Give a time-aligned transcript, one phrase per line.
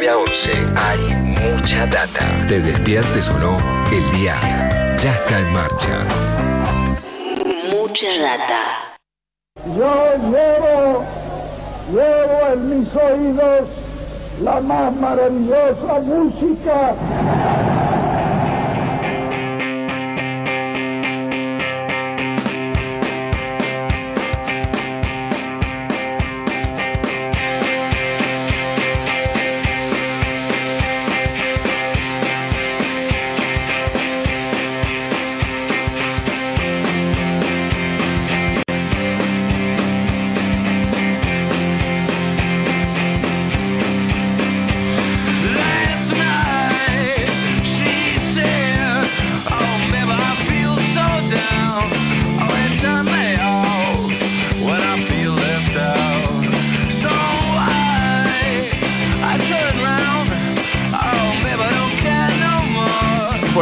[0.00, 2.46] 9 a 11 hay mucha data.
[2.46, 3.58] Te despiertes o no,
[3.90, 4.34] el día
[4.96, 5.98] ya está en marcha.
[7.72, 8.94] Mucha data.
[9.76, 11.04] Yo llevo,
[11.90, 13.68] llevo en mis oídos
[14.40, 16.94] la más maravillosa música.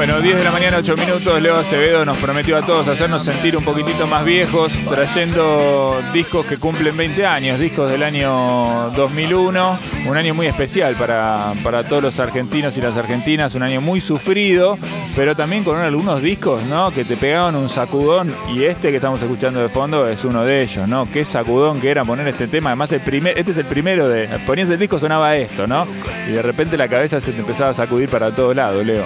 [0.06, 1.42] Bueno, 10 de la mañana, 8 minutos.
[1.42, 6.58] Leo Acevedo nos prometió a todos hacernos sentir un poquitito más viejos, trayendo discos que
[6.58, 9.78] cumplen 20 años, discos del año 2001.
[10.06, 14.00] Un año muy especial para, para todos los argentinos y las argentinas, un año muy
[14.00, 14.78] sufrido,
[15.16, 16.92] pero también con algunos discos ¿no?
[16.92, 18.32] que te pegaban un sacudón.
[18.54, 21.10] Y este que estamos escuchando de fondo es uno de ellos, ¿no?
[21.10, 22.70] Qué sacudón que era poner este tema.
[22.70, 24.28] Además, el primer, este es el primero de.
[24.46, 25.84] Ponías el disco, sonaba esto, ¿no?
[26.28, 29.04] Y de repente la cabeza se te empezaba a sacudir para todos lados, Leo.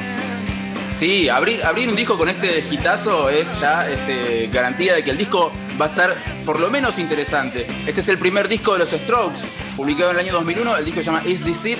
[0.95, 5.51] Sí, abrir, un disco con este hitazo es ya este, garantía de que el disco
[5.81, 7.67] va a estar por lo menos interesante.
[7.87, 9.41] Este es el primer disco de los Strokes,
[9.77, 10.77] publicado en el año 2001.
[10.77, 11.79] El disco se llama Is This It?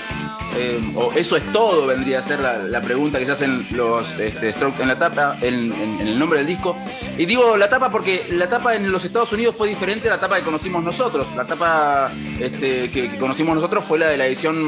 [0.57, 4.51] Eh, o Eso es todo, vendría a ser la, pregunta que se hacen los este,
[4.51, 6.75] Strokes en la tapa, en el nombre del disco.
[7.17, 10.19] Y digo la tapa porque la tapa en los Estados Unidos fue diferente a la
[10.19, 11.27] tapa que conocimos nosotros.
[11.35, 14.61] La tapa este, que, que conocimos nosotros fue la de la edición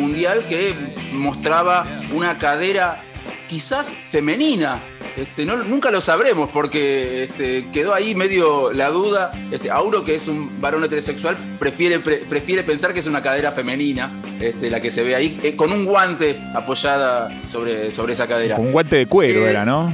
[0.00, 0.74] mundial que
[1.12, 3.04] mostraba una cadera
[3.48, 4.82] quizás femenina.
[5.16, 9.32] Este, no, nunca lo sabremos porque este, quedó ahí medio la duda.
[9.50, 13.50] Este, Auro, que es un varón heterosexual, prefiere, pre- prefiere pensar que es una cadera
[13.50, 18.28] femenina este, la que se ve ahí, eh, con un guante apoyada sobre, sobre esa
[18.28, 18.54] cadera.
[18.56, 19.92] Con un guante de cuero Eh, era, ¿no?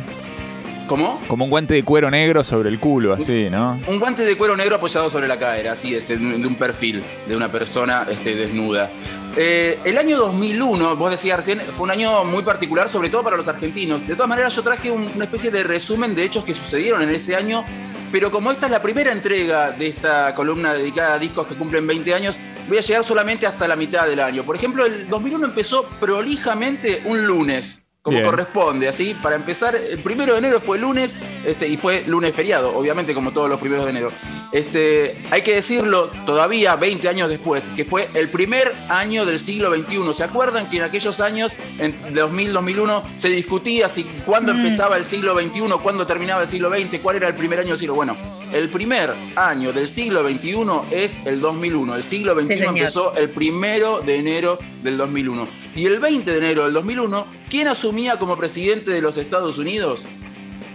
[0.87, 1.19] ¿Cómo?
[1.29, 3.81] Como un guante de cuero negro sobre el culo, así, ¿no?
[3.87, 7.34] Un guante de cuero negro apoyado sobre la cadera, así es, de un perfil de
[7.34, 8.91] una persona este, desnuda.
[9.37, 13.37] Eh, el año 2001, vos decías recién, fue un año muy particular, sobre todo para
[13.37, 14.06] los argentinos.
[14.06, 17.12] De todas maneras, yo traje un- una especie de resumen de hechos que sucedieron en
[17.12, 17.65] ese año,
[18.12, 21.84] pero como esta es la primera entrega de esta columna dedicada a discos que cumplen
[21.84, 22.37] 20 años,
[22.69, 24.44] voy a llegar solamente hasta la mitad del año.
[24.44, 27.81] Por ejemplo, el 2001 empezó prolijamente un lunes.
[28.03, 28.28] Como Bien.
[28.31, 32.77] corresponde, así, para empezar, el primero de enero fue lunes, este, y fue lunes feriado,
[32.77, 34.12] obviamente, como todos los primeros de enero.
[34.55, 39.75] Este, hay que decirlo todavía 20 años después, que fue el primer año del siglo
[39.75, 40.15] XXI.
[40.15, 45.35] ¿Se acuerdan que en aquellos años, en 2000-2001, se discutía si cuándo empezaba el siglo
[45.35, 47.97] XXI, cuándo terminaba el siglo XX, cuál era el primer año del siglo?
[47.97, 48.17] Bueno,
[48.53, 50.55] el primer año del siglo XXI
[50.93, 51.97] es el 2001.
[51.97, 52.79] El siglo XXI señor.
[52.79, 55.49] empezó el primero de enero del 2001.
[55.75, 60.03] Y el 20 de enero del 2001, ¿quién asumía como presidente de los Estados Unidos?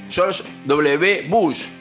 [0.09, 1.27] George W.
[1.29, 1.78] Bush.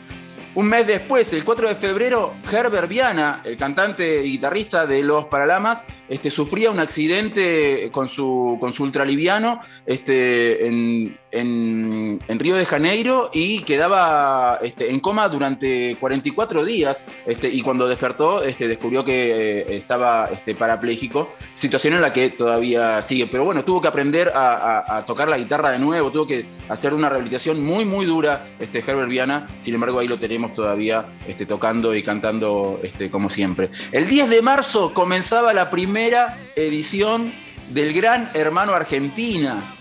[0.55, 5.27] Un mes después, el 4 de febrero, Herbert Viana, el cantante y guitarrista de Los
[5.27, 12.57] Paralamas, este, sufría un accidente con su, con su ultraliviano este, en, en- en Río
[12.57, 17.07] de Janeiro y quedaba este, en coma durante 44 días.
[17.27, 22.31] Este, y cuando despertó, este, descubrió que eh, estaba este, parapléjico, situación en la que
[22.31, 23.27] todavía sigue.
[23.27, 27.09] Pero bueno, tuvo que aprender a, tocar la guitarra de nuevo, tuvo que hacer una
[27.09, 29.49] rehabilitación muy, muy dura, este, Herbert Viana.
[29.59, 31.07] Sin embargo, ahí lo tenemos todavía
[31.47, 32.81] tocando y cantando
[33.11, 33.71] como siempre.
[33.93, 37.33] El 10 de marzo comenzaba la primera edición
[37.71, 39.78] del Gran Hermano Argentina.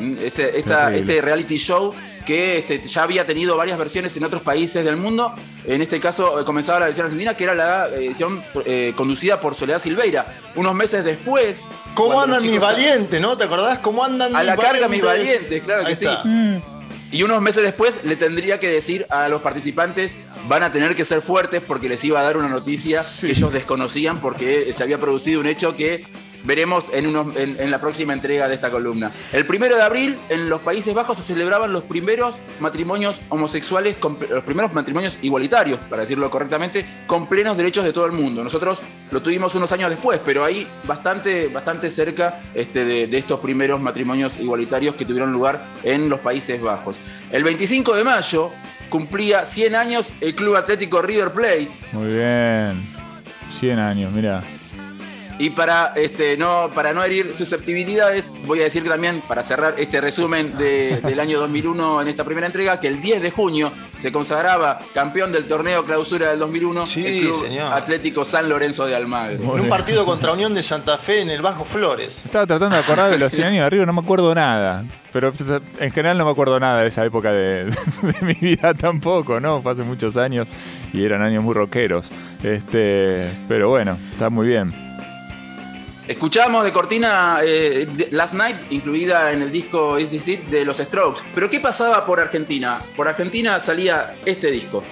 [0.00, 1.94] Este, esta- este reality show
[2.24, 5.34] que este, ya había tenido varias versiones en otros países del mundo.
[5.66, 9.54] En este caso eh, comenzaba la edición argentina, que era la edición eh, conducida por
[9.56, 10.26] Soledad Silveira.
[10.54, 11.66] Unos meses después.
[11.94, 13.36] ¿Cómo andan mis valientes, no?
[13.36, 13.78] ¿Te acordás?
[13.78, 15.62] ¿Cómo andan A la carga, mis valientes?
[15.64, 16.06] claro que sí.
[16.24, 16.58] Mm.
[17.10, 20.16] Y unos meses después le tendría que decir a los participantes,
[20.48, 23.26] van a tener que ser fuertes porque les iba a dar una noticia Sí.
[23.26, 26.04] que ellos desconocían porque se había producido un hecho que
[26.44, 29.10] veremos en, la próxima entrega de esta columna.
[29.32, 33.96] El primero de abril, en los Países Bajos se celebraban los primeros matrimonios homosexuales,
[34.30, 38.42] los primeros matrimonios igualitarios, para decirlo correctamente, con plenos derechos de todo el mundo.
[38.42, 38.80] Nosotros
[39.10, 43.80] lo tuvimos unos años después, pero ahí bastante, bastante cerca este, de, de estos primeros
[43.80, 46.98] matrimonios igualitarios que tuvieron lugar en los Países Bajos.
[47.30, 48.50] El 25 de mayo
[48.88, 51.70] cumplía 100 años el Club Atlético River Plate.
[51.92, 52.82] Muy bien.
[53.58, 54.42] 100 años, mira.
[55.42, 59.74] Y para, este, no, para no herir susceptibilidades, voy a decir que también, para cerrar
[59.76, 63.72] este resumen de- del año 2001 en esta primera entrega, que el 10 de junio
[63.98, 67.72] se consagraba campeón del torneo clausura del 2001 Sí, el Club señor.
[67.72, 69.42] Atlético San Lorenzo de Almagro.
[69.56, 72.22] En un partido contra Unión de Santa Fe en el Bajo Flores.
[72.24, 74.84] Estaba tratando de acordar de los 100 años de arriba, no me acuerdo nada.
[75.12, 75.32] Pero
[75.80, 77.64] en general no me acuerdo nada de esa época de,
[78.02, 79.60] de mi vida tampoco, ¿no?
[79.60, 80.46] Fue hace muchos años
[80.92, 82.10] y eran años muy rockeros.
[82.44, 84.91] Este, pero bueno, está muy bien.
[86.12, 90.76] Escuchamos de cortina eh, Last Night, incluida en el disco Is This It de los
[90.76, 91.22] Strokes.
[91.34, 92.82] Pero ¿qué pasaba por Argentina?
[92.94, 94.84] Por Argentina salía este disco.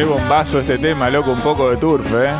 [0.00, 2.32] Qué bombazo este tema, loco, un poco de turf, ¿eh?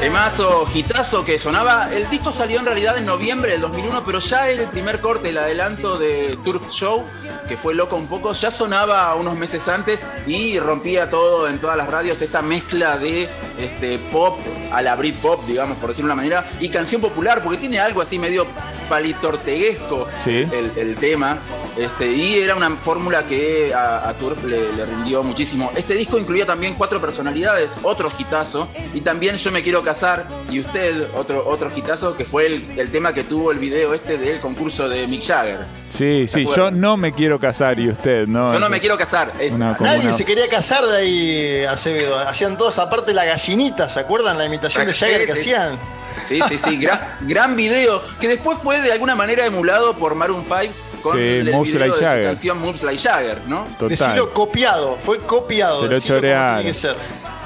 [0.00, 1.92] Temazo, hitazo que sonaba.
[1.92, 5.36] El disco salió en realidad en noviembre del 2001, pero ya el primer corte, el
[5.36, 7.04] adelanto de Turf Show,
[7.46, 11.76] que fue loco un poco, ya sonaba unos meses antes y rompía todo en todas
[11.76, 13.28] las radios esta mezcla de
[13.58, 14.38] este, pop
[14.72, 18.00] a la Britpop, digamos, por decirlo de una manera, y canción popular, porque tiene algo
[18.00, 18.46] así medio
[18.88, 20.48] palitorteguesco Sí.
[20.50, 21.36] el, el tema.
[21.76, 25.70] Este, y era una fórmula que a, a Turf le, le rindió muchísimo.
[25.76, 30.60] Este disco incluía también cuatro personalidades, otro hitazo, y también Yo me quiero casar, y
[30.60, 34.40] usted, otro, otro hitazo, que fue el, el tema que tuvo el video este del
[34.40, 35.60] concurso de Mick Jagger.
[35.90, 38.52] Sí, sí, yo no me quiero casar y usted, ¿no?
[38.52, 39.32] Yo no me quiero casar.
[39.38, 39.76] Es, Una.
[39.80, 42.18] Nadie se quería casar de ahí, Acevedo.
[42.20, 45.38] Hacían todos aparte la gallinita, ¿se acuerdan la imitación de Jagger que Sí.
[45.52, 45.78] hacían?
[46.24, 50.44] Sí, sí, sí, gran, gran video, que después fue de alguna manera emulado por Maroon
[50.44, 52.22] 5 con Sí, el Moves video Like de Jagger.
[52.22, 53.64] su canción Moves Like Jagger, ¿no?
[53.78, 53.88] Total.
[53.88, 55.82] Decilo copiado, fue copiado.
[55.82, 56.54] Se lo chorearon.
[56.56, 56.96] tiene que ser.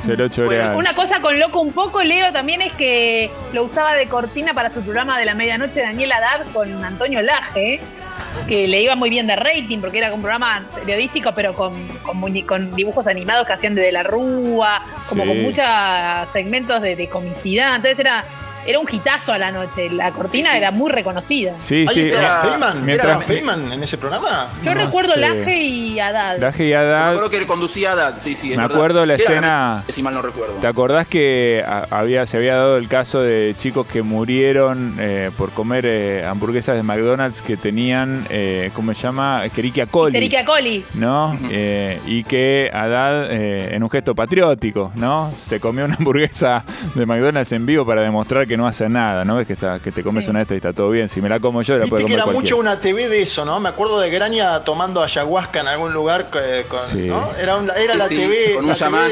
[0.01, 0.77] Se lo chorean.
[0.77, 4.73] Una cosa con loco un poco, Leo, también es que lo usaba de cortina para
[4.73, 7.81] su programa de la medianoche Daniel Haddad con Antonio Laje,
[8.47, 11.73] que le iba muy bien de rating porque era un programa periodístico, pero con,
[12.47, 15.29] con, dibujos animados que hacían de, De la Rúa, como Sí.
[15.29, 15.65] con muchos
[16.35, 17.77] segmentos de, de comicidad.
[17.77, 18.25] Entonces era,
[18.67, 19.91] era un hitazo a la noche.
[19.91, 20.57] La cortina Sí, sí.
[20.59, 21.53] era muy reconocida.
[21.59, 22.09] Sí, ¿Ahí sí.
[22.11, 22.85] era- Feynman?
[22.85, 24.49] mientras- ¿Era Feynman en ese programa?
[24.63, 25.21] Yo No recuerdo sé.
[25.21, 26.39] Laje y Haddad.
[26.39, 28.51] Laje y Yo Haddad, recuerdo que conducía a Haddad, sí, sí.
[28.53, 28.77] es Me verdad.
[28.77, 30.55] acuerdo la escena- Si mal no recuerdo.
[30.61, 35.51] ¿Te acordás que había, se había dado el caso de chicos que murieron eh, por
[35.51, 39.45] comer eh, hamburguesas de McDonald's que tenían, eh, ¿cómo se llama?
[39.45, 40.17] Escherichia coli.
[40.17, 40.85] Erika Coli.
[40.95, 41.39] ¿no?
[41.51, 45.33] Eh, y que Haddad, eh, en un gesto patriótico, ¿no?
[45.37, 46.65] Se comió una hamburguesa
[46.95, 49.37] de McDonald's en vivo para demostrar que no hace nada, ¿no?
[49.37, 50.31] Ves que, está, que te comes Sí.
[50.31, 51.09] una de estas y está todo bien.
[51.09, 52.41] Si me la como yo, la puede Viste que comer era cualquiera.
[52.41, 53.61] mucho una TV de eso, ¿no?
[53.61, 57.06] Me acuerdo de Graña tomando ayahuasca en algún lugar eh, con, Sí.
[57.06, 57.31] ¿no?
[57.41, 58.55] Era, un- era la Sí, TV.
[58.56, 59.11] con un chamán.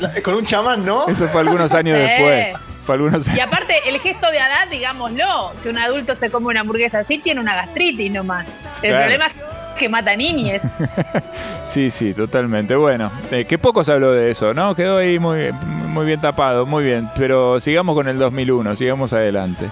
[0.00, 1.06] la- con un chamán, ¿no?
[1.08, 2.06] Eso fue algunos años Sí.
[2.08, 2.48] después.
[2.84, 6.62] Fue algunos Y aparte, el gesto de Haddad, digámoslo, que un adulto se come una
[6.62, 8.44] hamburguesa así, tiene una gastritis nomás.
[8.82, 8.98] El Claro.
[9.04, 9.32] problema es
[9.78, 10.60] que mata niñes.
[11.64, 12.74] Sí, sí, totalmente.
[12.74, 14.74] Bueno, eh, que poco se habló de eso, ¿no?
[14.74, 15.52] Quedó ahí muy,
[15.92, 17.10] muy bien tapado, muy bien.
[17.16, 19.70] Pero sigamos con el 2001, sigamos adelante.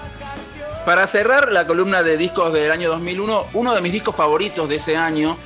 [0.84, 4.76] Para cerrar la columna de discos del año 2001, uno de mis discos favoritos de
[4.76, 5.36] ese año,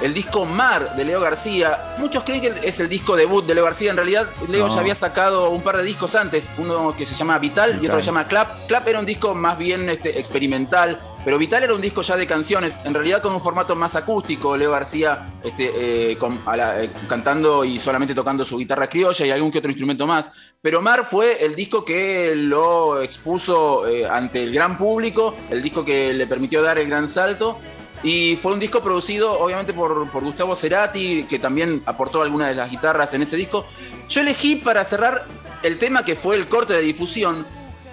[0.00, 1.94] el disco Mar de Leo García.
[1.98, 3.90] Muchos creen que es el disco debut de Leo García.
[3.90, 4.74] En realidad, Leo No.
[4.74, 7.86] ya había sacado un par de discos antes, uno que se llama Vital, y Vital.
[7.86, 8.66] otro que se llama Clap.
[8.66, 12.26] Clap era un disco más bien este, experimental, pero Vital era un disco ya de
[12.26, 14.56] canciones, en realidad con un formato más acústico.
[14.56, 19.58] Leo García este, eh, eh, cantando y solamente tocando su guitarra criolla y algún que
[19.58, 20.30] otro instrumento más.
[20.60, 25.82] Pero Mar fue el disco que lo expuso eh, ante el gran público, el disco
[25.82, 27.58] que le permitió dar el gran salto.
[28.02, 32.54] Y fue un disco producido, obviamente, por, por Gustavo Cerati, que también aportó algunas de
[32.54, 33.64] las guitarras en ese disco.
[34.10, 35.26] Yo elegí para cerrar
[35.62, 37.46] el tema que fue el corte de difusión,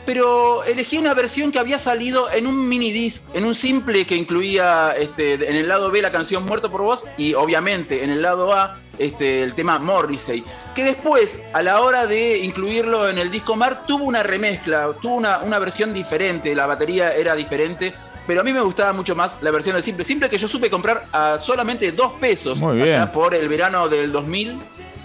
[0.06, 4.16] pero elegí una versión que había salido en un mini disc, en un simple que
[4.16, 8.22] incluía este, en el lado B la canción Muerto por Vos y obviamente en el
[8.22, 10.44] lado A este, el tema Morrissey,
[10.76, 15.16] que después a la hora de incluirlo en el disco Mar tuvo una remezcla, tuvo
[15.16, 17.94] una, una versión diferente, la batería era diferente.
[18.28, 20.04] Pero a mí me gustaba mucho más la versión del simple.
[20.04, 22.90] Simple que yo supe comprar a solamente dos pesos Muy bien.
[22.90, 24.60] allá por el verano del 2000.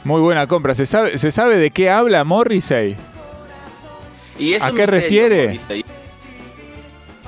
[0.04, 0.74] Muy buena compra.
[0.74, 2.94] ¿Se sabe, ¿se sabe de qué habla Morrissey?
[4.38, 5.58] Y es ¿A qué refiere?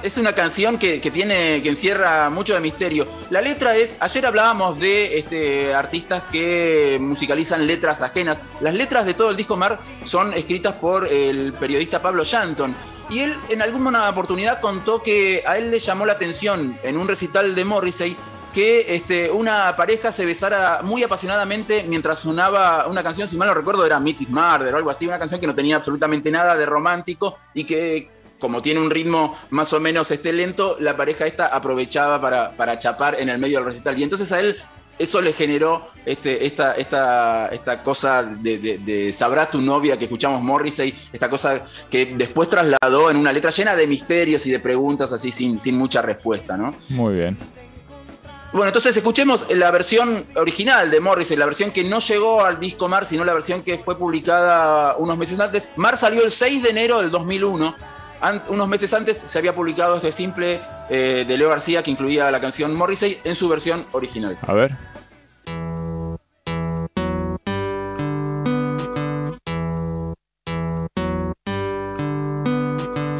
[0.03, 3.09] Es una canción que, que tiene, que encierra mucho de misterio.
[3.31, 8.41] La letra es, ayer hablábamos de este, artistas que musicalizan letras ajenas.
[8.61, 12.77] Las letras de todo el disco Mar son escritas por el periodista Pablo Shanton.
[13.11, 17.09] Y él en alguna oportunidad contó que a él le llamó la atención en un
[17.09, 18.17] recital de Morrissey
[18.53, 23.55] que este, una pareja se besara muy apasionadamente mientras sonaba una canción, si mal no
[23.55, 26.57] recuerdo, era Meet Is Murder o algo así, una canción que no tenía absolutamente nada
[26.57, 31.27] de romántico y que como tiene un ritmo más o menos este lento, la pareja
[31.27, 33.99] esta aprovechaba para, para chapar en el medio del recital.
[33.99, 34.57] Y entonces a él
[34.99, 40.05] eso le generó este, esta, esta, esta cosa de, de, de Sabrá tu novia que
[40.05, 44.61] escuchamos Morrissey, esta cosa que después trasladó en una letra llena de misterios y de
[44.61, 46.75] preguntas así sin, sin mucha respuesta, ¿no?
[46.91, 47.37] Muy bien.
[48.53, 52.89] Bueno, entonces escuchemos la versión original de Morrissey, la versión que no llegó al disco
[52.89, 55.73] Mar, sino la versión que fue publicada unos meses antes.
[55.77, 57.77] Mar salió el 6 de enero del 2001.
[58.21, 62.31] An- unos meses antes se había publicado este simple eh, de Leo García que incluía
[62.31, 64.39] la canción Morrissey en su versión original.
[64.47, 64.77] A ver.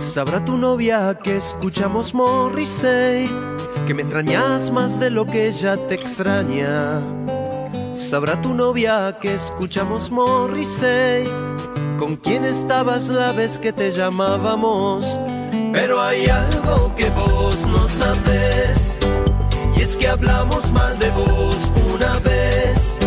[0.09, 3.29] Sabrá tu novia que escuchamos Morrissey,
[3.87, 7.03] que me extrañas más de lo que ella te extraña.
[7.95, 11.29] Sabrá tu novia que escuchamos Morrissey,
[11.99, 15.21] con quién estabas la vez que te llamábamos.
[15.75, 18.97] Pero hay algo que vos no sabes,
[19.77, 22.99] y es que hablamos mal de vos una vez,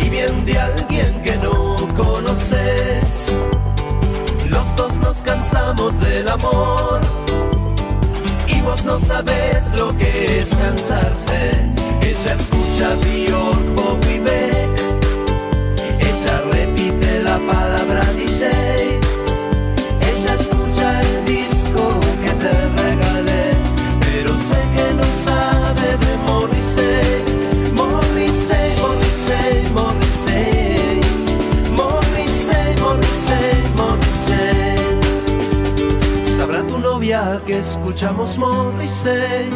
[0.00, 2.13] y bien de alguien que no conoces.
[5.14, 7.00] Nos cansamos del amor
[8.48, 11.50] y vos no sabes lo que es cansarse.
[12.00, 14.00] Ella escucha Bjork o
[38.04, 39.48] escuchamos Morrissey,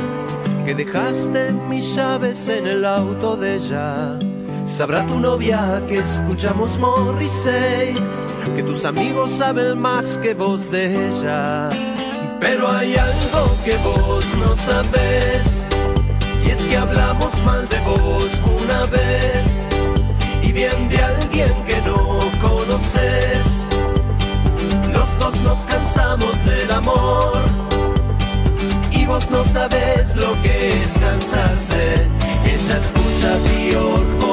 [0.65, 4.19] que dejaste mis llaves en el auto de ella.
[4.65, 7.95] Sabrá tu novia que escuchamos Morrissey,
[8.57, 11.69] que tus amigos saben más que vos de ella.
[12.41, 15.67] Pero hay algo que vos no sabes,
[16.43, 18.31] y es que hablamos mal de vos
[18.63, 19.69] una vez
[20.43, 23.67] y bien de alguien que no conoces.
[24.91, 27.58] Los dos nos cansamos del amor
[29.09, 32.07] vos no sabes lo que es cansarse.
[32.45, 34.28] Ella escucha Bjork